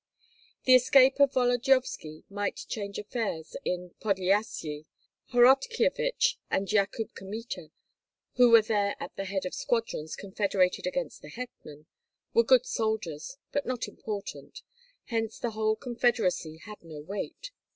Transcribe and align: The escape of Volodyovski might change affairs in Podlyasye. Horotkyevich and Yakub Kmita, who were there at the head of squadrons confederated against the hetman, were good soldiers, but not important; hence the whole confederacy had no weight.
The 0.63 0.73
escape 0.73 1.19
of 1.19 1.33
Volodyovski 1.33 2.23
might 2.27 2.55
change 2.67 2.97
affairs 2.97 3.55
in 3.63 3.91
Podlyasye. 4.01 4.85
Horotkyevich 5.31 6.37
and 6.49 6.71
Yakub 6.71 7.13
Kmita, 7.13 7.69
who 8.33 8.49
were 8.49 8.63
there 8.63 8.95
at 8.99 9.15
the 9.15 9.25
head 9.25 9.45
of 9.45 9.53
squadrons 9.53 10.15
confederated 10.15 10.87
against 10.87 11.21
the 11.21 11.29
hetman, 11.29 11.85
were 12.33 12.41
good 12.43 12.65
soldiers, 12.65 13.37
but 13.51 13.67
not 13.67 13.87
important; 13.87 14.63
hence 15.05 15.37
the 15.37 15.51
whole 15.51 15.75
confederacy 15.75 16.57
had 16.57 16.81
no 16.81 16.99
weight. 17.03 17.51